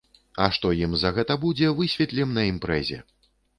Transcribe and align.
А 0.45 0.45
што 0.55 0.71
ім 0.85 0.95
за 1.01 1.11
гэта 1.19 1.37
будзе, 1.45 1.71
высветлім 1.83 2.35
на 2.41 2.49
імпрэзе! 2.55 3.03